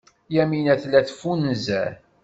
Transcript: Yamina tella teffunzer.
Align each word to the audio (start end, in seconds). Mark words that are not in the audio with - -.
Yamina 0.35 0.73
tella 0.81 0.99
teffunzer. 1.07 1.91